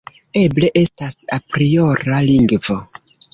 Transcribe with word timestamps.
Eble 0.39 0.69
estas 0.83 1.19
apriora 1.37 2.23
lingvo. 2.31 2.81